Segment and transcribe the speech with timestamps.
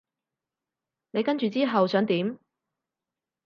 [1.11, 2.39] 你跟住之後想點？